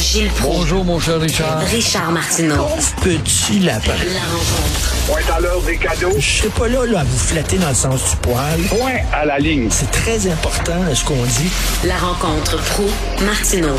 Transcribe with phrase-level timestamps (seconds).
[0.00, 0.56] Gilles Proulx.
[0.56, 1.60] Bonjour, mon cher Richard.
[1.60, 2.66] Richard Martineau.
[3.02, 3.92] Petit lapin.
[3.92, 5.06] La rencontre.
[5.06, 6.12] Point à l'heure des cadeaux.
[6.18, 8.60] Je serai pas là, là à vous flatter dans le sens du poil.
[8.70, 9.68] Point à la ligne.
[9.70, 11.52] C'est très important ce qu'on dit.
[11.86, 12.84] La rencontre pro
[13.26, 13.76] martineau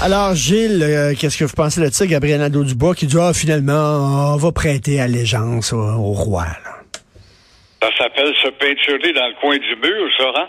[0.00, 4.34] Alors, Gilles, euh, qu'est-ce que vous pensez de ça, Gabriel Nadeau-Dubois, qui dit, ah, finalement,
[4.34, 6.72] on va prêter allégeance au, au roi, là.
[7.82, 10.46] Ça s'appelle se peinturer dans le coin du mur, ça, hein?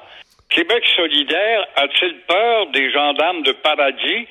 [0.49, 4.27] Québec solidaire a-t-il peur des gendarmes de Paradis?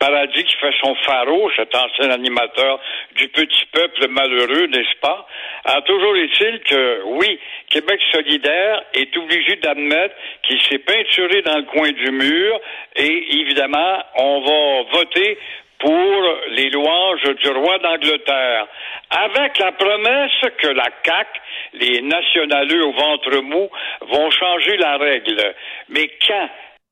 [0.00, 2.80] Paradis qui fait son pharaon, cet ancien animateur
[3.16, 5.26] du petit peuple malheureux, n'est-ce pas?
[5.64, 11.64] Alors, toujours est-il que, oui, Québec solidaire est obligé d'admettre qu'il s'est peinturé dans le
[11.64, 12.60] coin du mur
[12.96, 15.38] et, évidemment, on va voter
[15.80, 18.66] pour les louanges du roi d'Angleterre,
[19.10, 21.28] avec la promesse que la CAC,
[21.72, 23.68] les nationaleux au ventre mou,
[24.02, 25.54] vont changer la règle.
[25.88, 26.48] Mais quand,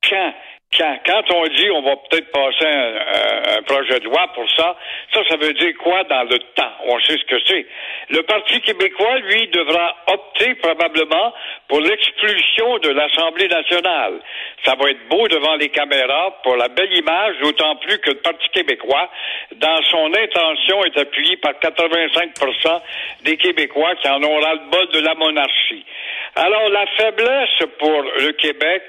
[0.09, 0.33] quand,
[0.77, 4.75] quand, quand on dit on va peut-être passer un, un, projet de loi pour ça,
[5.13, 6.71] ça, ça veut dire quoi dans le temps?
[6.85, 7.65] On sait ce que c'est.
[8.09, 11.33] Le Parti québécois, lui, devra opter probablement
[11.67, 14.19] pour l'expulsion de l'Assemblée nationale.
[14.63, 18.17] Ça va être beau devant les caméras pour la belle image, d'autant plus que le
[18.17, 19.09] Parti québécois,
[19.55, 22.81] dans son intention, est appuyé par 85%
[23.23, 25.85] des Québécois qui en ont ras-le-bol de la monarchie.
[26.35, 28.83] Alors, la faiblesse pour le Québec,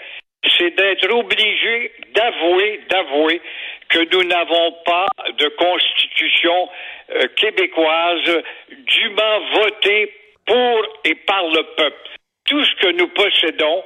[0.59, 3.41] c'est d'être obligé d'avouer, d'avouer
[3.89, 5.07] que nous n'avons pas
[5.39, 6.69] de constitution
[7.11, 10.13] euh, québécoise dûment votée
[10.47, 12.20] pour et par le peuple
[12.51, 13.85] tout ce que nous possédons,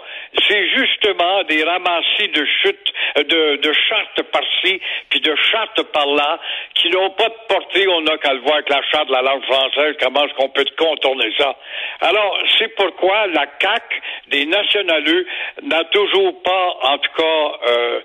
[0.48, 6.40] c'est justement des ramassis de chutes, de, de chartes par-ci, puis de chartes par-là,
[6.74, 7.86] qui n'ont pas de portée.
[7.88, 10.48] On n'a qu'à le voir avec la charte de la langue française, comment est-ce qu'on
[10.48, 11.54] peut contourner ça.
[12.00, 13.82] Alors, c'est pourquoi la CAC
[14.28, 15.26] des nationaleux
[15.62, 18.00] n'a toujours pas, en tout cas, euh,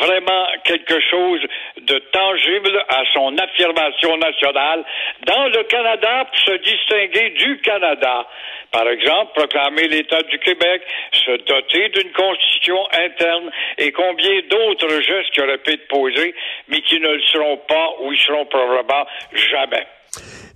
[0.00, 1.40] vraiment quelque chose
[1.80, 4.84] de tangible à son affirmation nationale
[5.26, 8.26] dans le Canada pour se distinguer du Canada.
[8.72, 15.30] Par exemple, proclamer l'État du Québec, se doter d'une constitution interne et combien d'autres gestes
[15.32, 16.34] qui auraient pu posés,
[16.68, 19.06] mais qui ne le seront pas ou ils seront probablement
[19.50, 19.86] jamais.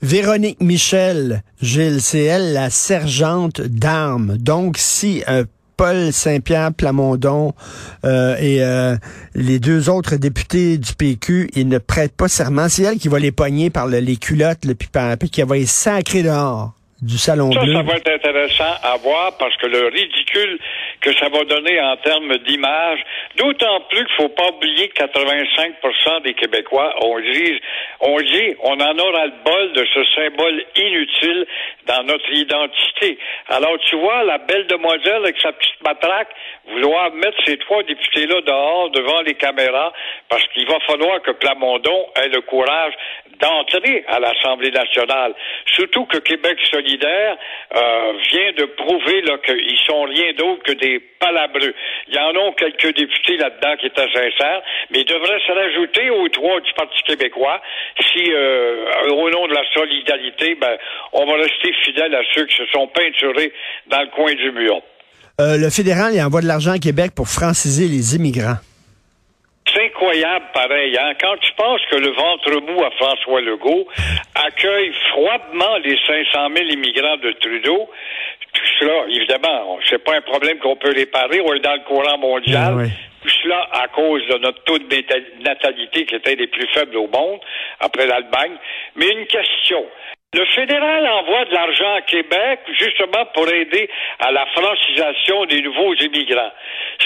[0.03, 4.37] Véronique Michel, Gilles, c'est elle la sergente d'armes.
[4.39, 5.45] Donc, si un
[5.77, 7.55] Paul Saint-Pierre Plamondon
[8.05, 8.97] euh, et euh,
[9.35, 12.69] les deux autres députés du PQ, ils ne prêtent pas serment.
[12.69, 15.57] C'est elle qui va les pogner par le, les culottes, le, puis, puis qui va
[15.57, 17.75] les sacrer dehors du Salon ça, Bleu.
[17.75, 20.59] Ça va être intéressant à voir parce que le ridicule
[21.05, 22.99] que ça va donner en termes d'image,
[23.37, 27.61] d'autant plus qu'il faut pas oublier que 85% des Québécois, on dit,
[28.01, 31.47] on dit, on en aura le bol de ce symbole inutile
[31.87, 33.19] dans notre identité.
[33.49, 36.31] Alors, tu vois, la belle demoiselle avec sa petite matraque,
[36.69, 39.93] vouloir mettre ces trois députés-là dehors devant les caméras
[40.31, 42.95] parce qu'il va falloir que Plamondon ait le courage
[43.41, 45.35] d'entrer à l'Assemblée nationale.
[45.67, 47.37] Surtout que Québec solidaire
[47.77, 51.75] euh, vient de prouver qu'ils sont rien d'autre que des palabreux.
[52.09, 56.11] Il y en a quelques députés là-dedans qui étaient sincères, mais ils devraient se rajouter
[56.11, 57.61] aux trois du Parti québécois
[58.13, 60.77] si, euh, au nom de la solidarité, ben,
[61.13, 63.53] on va rester fidèle à ceux qui se sont peinturés
[63.87, 64.81] dans le coin du mur.
[65.41, 68.59] Euh, le fédéral, il envoie de l'argent à Québec pour franciser les immigrants.
[69.73, 70.97] C'est incroyable, pareil.
[70.97, 71.15] Hein?
[71.21, 73.89] Quand tu penses que le ventre mou à François Legault
[74.35, 77.89] accueille froidement les 500 000 immigrants de Trudeau,
[78.55, 81.41] tout cela, évidemment, c'est pas un problème qu'on peut réparer.
[81.41, 82.75] On est dans le courant mondial.
[82.79, 82.87] Ah.
[83.23, 87.09] Tout cela à cause de notre taux de natalité qui était des plus faibles au
[87.09, 87.41] monde,
[87.81, 88.57] après l'Allemagne.
[88.97, 89.85] Mais une question.
[90.35, 95.95] Le fédéral envoie de l'argent à Québec justement pour aider à la francisation des nouveaux
[95.95, 96.51] immigrants.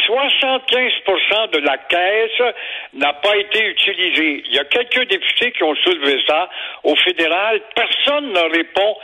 [0.07, 2.55] 75% de la caisse
[2.95, 4.43] n'a pas été utilisée.
[4.47, 6.49] Il y a quelques députés qui ont soulevé ça.
[6.85, 8.97] Au fédéral, personne ne répond.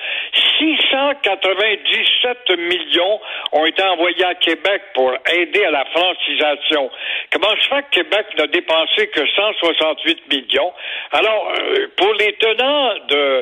[0.59, 3.21] 697 millions
[3.53, 6.91] ont été envoyés à Québec pour aider à la francisation.
[7.31, 10.73] Comment se fait que Québec n'a dépensé que 168 millions?
[11.12, 13.33] Alors, euh, pour les tenants de,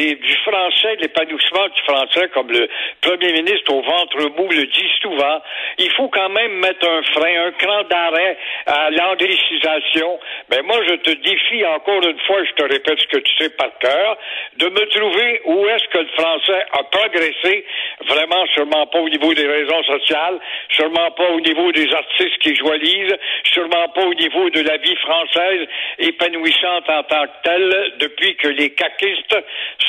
[0.00, 2.68] des, du français, l'épanouissement du français, comme le
[3.02, 5.42] premier ministre au ventre mou le dit souvent,
[5.78, 8.36] il faut quand même mettre un frein, un cran d'arrêt
[8.66, 10.18] à l'anglicisation.
[10.50, 13.50] Mais moi, je te défie encore une fois, je te répète ce que tu sais
[13.50, 14.16] par cœur,
[14.56, 17.64] de me trouver où est-ce que le français a progressé,
[18.06, 20.38] vraiment sûrement pas au niveau des raisons sociales,
[20.70, 24.96] sûrement pas au niveau des artistes qui joalisent, sûrement pas au niveau de la vie
[24.96, 25.68] française
[25.98, 29.36] épanouissante en tant que telle depuis que les caquistes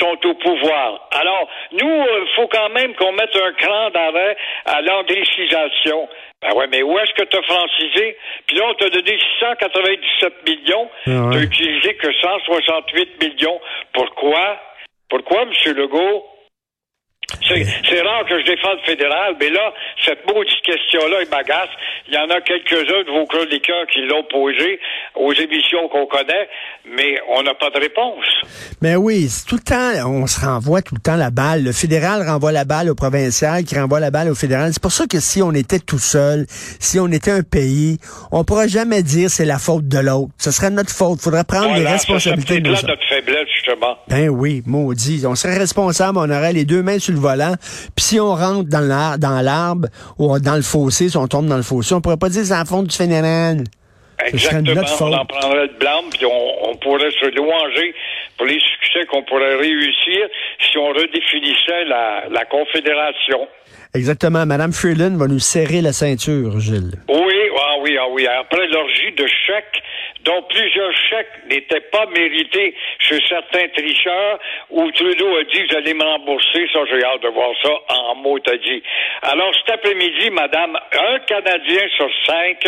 [0.01, 1.07] sont au pouvoir.
[1.12, 6.09] Alors, nous, il faut quand même qu'on mette un cran d'arrêt à l'anglicisation.
[6.42, 8.18] Ben ouais, mais où est-ce que tu as francisé?
[8.48, 10.89] Puis là, on t'a donné 697 millions.
[11.06, 11.38] Ah ouais.
[11.38, 13.62] Tu utilisé que 168 millions.
[13.94, 14.59] Pourquoi?
[15.07, 15.51] Pourquoi, M.
[15.75, 16.25] Legault?
[17.48, 19.74] C'est rare que je défende le fédéral, mais là,
[20.06, 21.69] cette maudite question-là, il m'agace.
[22.07, 24.80] Il y en a quelques-uns de vos chroniqueurs qui l'ont posée
[25.16, 26.48] aux émissions qu'on connaît,
[26.86, 28.25] mais on n'a pas de réponse.
[28.81, 31.63] Mais oui, tout le temps, on se renvoie tout le temps la balle.
[31.63, 34.72] Le fédéral renvoie la balle au provincial, qui renvoie la balle au fédéral.
[34.74, 36.45] C'est pour ça que si on était tout seul,
[36.80, 37.98] si on était un pays,
[38.31, 40.31] on pourra jamais dire c'est la faute de l'autre.
[40.38, 41.22] Ce serait notre faute.
[41.22, 43.98] Faudrait prendre les responsabilités de notre faiblesse, justement.
[44.07, 45.24] Ben oui, maudit.
[45.25, 47.54] On serait responsable, on aurait les deux mains sur le volant.
[47.96, 49.88] Puis si on rentre dans l'ar- dans l'arbre
[50.20, 52.54] ou dans le fossé, si on tombe dans le fossé, on pourrait pas dire c'est
[52.54, 52.96] la faute du
[54.38, 54.84] serait Exactement.
[55.00, 57.96] On en prendrait le blâme, puis on, on pourrait se louanger
[58.38, 60.28] pour les succès qu'on pourrait réussir
[60.70, 63.48] si on redéfinissait la, la confédération.
[63.94, 64.46] Exactement.
[64.46, 66.94] Madame Freeland va nous serrer la ceinture, Gilles.
[67.10, 68.26] Oui, ah oui, ah oui.
[68.28, 69.82] Après l'orgie de chèques,
[70.24, 74.40] dont plusieurs chèques n'étaient pas mérités chez certains tricheurs,
[74.70, 78.16] où Trudeau a dit, vous allez me rembourser, ça j'ai hâte de voir ça en
[78.16, 78.84] mots, t'as dit.
[79.24, 82.66] Alors cet après-midi, madame, un Canadien sur cinq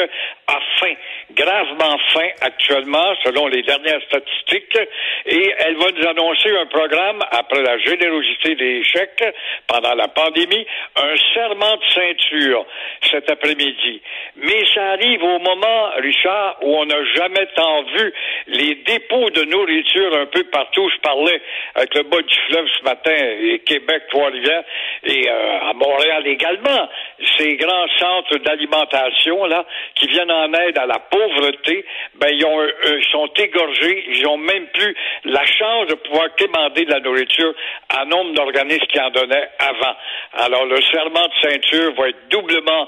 [0.47, 0.93] a faim,
[1.31, 4.77] gravement faim actuellement, selon les dernières statistiques,
[5.25, 9.23] et elle va nous annoncer un programme, après la générosité des chèques,
[9.67, 10.65] pendant la pandémie,
[10.95, 12.65] un serment de ceinture
[13.11, 14.01] cet après-midi.
[14.35, 18.13] Mais ça arrive au moment, Richard, où on n'a jamais tant vu
[18.47, 20.89] les dépôts de nourriture un peu partout.
[20.89, 21.41] Je parlais
[21.75, 24.63] avec le bas du fleuve ce matin, et Québec, Trois-Rivières,
[25.03, 26.89] et euh, à Montréal également.
[27.37, 31.85] Ces grands centres d'alimentation, là, qui viennent en aide à la pauvreté,
[32.15, 34.05] ben, ils, euh, sont égorgés.
[34.09, 34.95] Ils ont même plus
[35.25, 37.53] la chance de pouvoir commander de la nourriture
[37.89, 39.95] à nombre d'organismes qui en donnaient avant.
[40.33, 42.87] Alors, le serment de ceinture va être doublement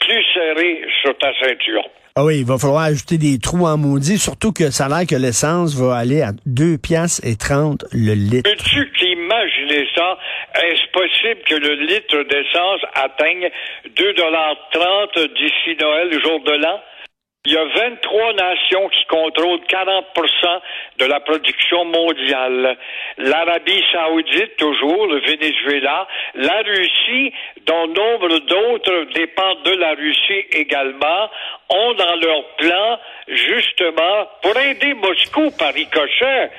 [0.00, 1.84] plus serré sur ta ceinture.
[2.18, 5.06] Ah oui, il va falloir ajouter des trous en maudit, surtout que ça a l'air
[5.06, 8.48] que l'essence va aller à 2 piastres et 30 le litre.
[8.48, 10.16] Peux-tu imaginer ça?
[10.54, 13.50] Est-ce possible que le litre d'essence atteigne
[13.96, 16.80] 2,30 d'ici Noël, le jour de l'an?
[17.46, 20.60] Il y a 23 nations qui contrôlent 40%
[20.98, 22.76] de la production mondiale.
[23.18, 27.32] L'Arabie saoudite, toujours, le Venezuela, la Russie,
[27.64, 31.30] dont nombre d'autres dépendent de la Russie également,
[31.68, 32.98] ont dans leur plan,
[33.28, 36.50] justement, pour aider Moscou par ricochet,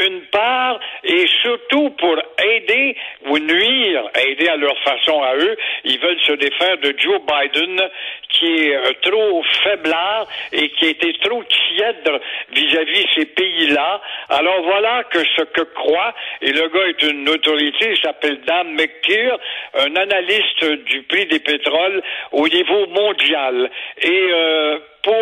[0.00, 5.98] une part et surtout pour aider ou nuire, aider à leur façon à eux, ils
[5.98, 7.80] veulent se défaire de Joe Biden
[8.28, 12.20] qui est euh, trop faiblard et qui a été trop tiède
[12.52, 14.00] vis-à-vis ces pays-là.
[14.28, 18.74] Alors voilà que ce que croit, et le gars est une autorité, il s'appelle Dan
[18.74, 19.36] McTeer,
[19.74, 22.02] un analyste du prix des pétroles
[22.32, 23.70] au niveau mondial.
[24.02, 25.14] Et euh, pour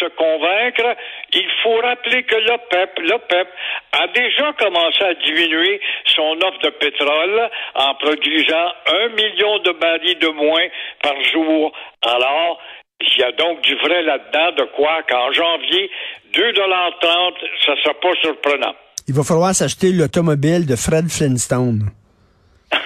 [0.00, 0.96] se convaincre,
[1.34, 3.48] il faut rappeler que l'OPEP, l'OPEP
[3.92, 10.18] a déjà commencé à diminuer son offre de pétrole en produisant un million de barils
[10.18, 10.66] de moins
[11.02, 11.72] par jour.
[12.02, 12.60] Alors,
[13.00, 15.90] il y a donc du vrai là-dedans, de quoi qu'en janvier,
[16.34, 17.34] 2,30
[17.64, 18.74] ça ne sera pas surprenant.
[19.08, 21.90] Il va falloir s'acheter l'automobile de Fred Flintstone.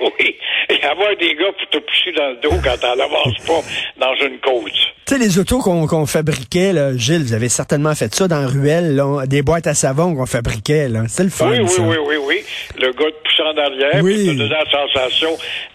[0.00, 0.36] oui,
[0.68, 3.60] et avoir des gars pour te pousser dans le dos quand t'en avances pas
[3.98, 4.72] dans une côte.
[5.10, 8.94] Tu sais, les autos qu'on fabriquait, là, Gilles, vous avez certainement fait ça dans Ruelle,
[8.94, 10.86] là, des boîtes à savon qu'on fabriquait.
[11.08, 11.82] C'est le fun, Oui, oui, ça.
[11.82, 12.36] oui, oui, oui.
[12.78, 14.14] Le gars te poussant en arrière, Oui.
[14.14, 15.30] puis te donnant la sensation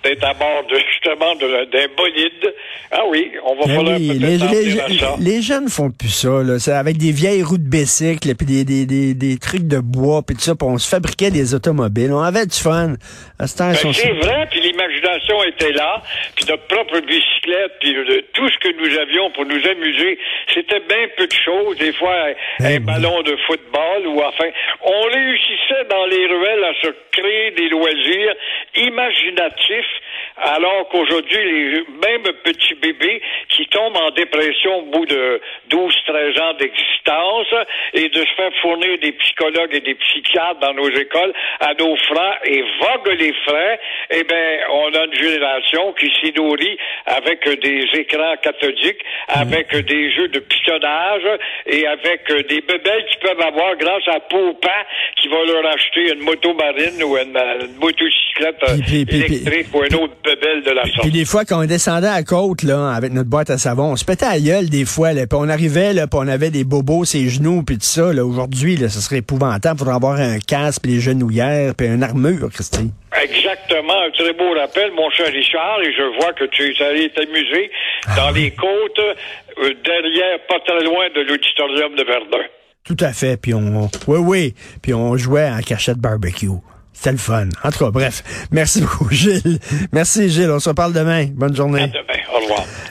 [0.06, 2.54] d'être à bord de, justement d'un bolide.
[2.92, 5.16] Ah oui, on va Ben falloir oui, les, les- ça.
[5.20, 6.58] les jeunes font plus ça, là.
[6.58, 10.22] C'est avec des vieilles roues de bicycle, puis des, des, des, des trucs de bois,
[10.26, 12.14] puis tout ça, puis on se fabriquait des automobiles.
[12.14, 12.94] On avait du fun.
[13.38, 16.02] Ben, sont- c'est vrai, puis l'imagination était là,
[16.38, 20.18] puis notre propre bicyclette, puis le- tout ce que nous avions pour nous amuser,
[20.54, 21.78] c'était bien peu de choses.
[21.78, 22.28] Des fois,
[22.60, 22.80] un, oui.
[22.80, 24.50] ballon de football, ou enfin,
[24.82, 28.36] on réussissait dans les ruelles à se créer des loisirs
[28.76, 30.02] imaginatifs,
[30.38, 31.38] alors qu'aujourd'hui,
[31.72, 37.48] les mêmes petits bébés qui tombent en dépression au bout de 12-13 ans d'existence
[37.94, 41.96] et de se faire fournir des psychologues et des psychiatres dans nos écoles à nos
[41.96, 43.80] frais et vogue les frais,
[44.12, 50.12] eh bien, on a une génération qui s'y nourrit avec des écrans cathodiques, avec des
[50.12, 54.84] jeux de pitonnage et avec des bebelles qu'ils peuvent avoir grâce à Poupin
[55.16, 60.16] qui va leur acheter une moto marine ou une, une motocyclette électrique ou une autre
[60.26, 61.02] bebelle de la sorte.
[61.02, 63.92] Puis des fois, quand on descendait à la côte, là, avec notre boîte à savon,
[63.92, 66.50] on se pétait à gueule des fois, là, puis on arrivait, là, puis on avait
[66.50, 68.26] des bobos, ses genoux, puis tout ça, là.
[68.26, 69.80] Aujourd'hui, là, ce serait épouvantable.
[69.80, 72.92] Faudrait avoir un casque, puis des genouillères, puis une armure, Christy.
[73.24, 77.10] Exactement, un très beau rappel, mon cher Richard, et je vois que tu es allé
[77.10, 77.72] t'amuser
[78.18, 82.46] dans les côtes, euh, derrière, pas très loin de l'auditorium de Verdun.
[82.84, 83.42] Tout à fait.
[83.42, 84.56] Puis on, oui, oui.
[84.82, 86.50] Puis on jouait en cachette barbecue.
[86.96, 87.50] C'était le fun.
[87.64, 88.24] En tout cas, bref.
[88.52, 89.60] Merci beaucoup, Gilles.
[89.92, 90.50] Merci, Gilles.
[90.50, 91.28] On se reparle demain.
[91.32, 91.84] Bonne journée.
[91.84, 92.25] À demain.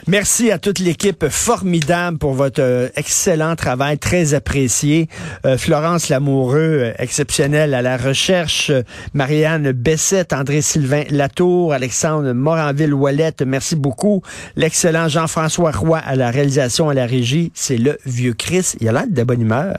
[0.07, 5.09] Merci à toute l'équipe formidable pour votre euh, excellent travail, très apprécié.
[5.47, 8.71] Euh, Florence Lamoureux, euh, exceptionnelle à la recherche.
[9.15, 14.21] Marianne Bessette, André-Sylvain Latour, Alexandre Moranville-Ouellette, merci beaucoup.
[14.55, 17.51] L'excellent Jean-François Roy à la réalisation, à la régie.
[17.55, 18.73] C'est le vieux Chris.
[18.79, 19.75] Il a l'air de bonne humeur.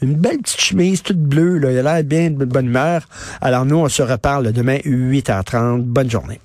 [0.00, 1.58] Une belle petite chemise toute bleue.
[1.58, 1.72] Là.
[1.72, 3.02] Il a l'air bien de bonne humeur.
[3.42, 5.82] Alors nous, on se reparle demain 8h30.
[5.82, 6.40] Bonne journée.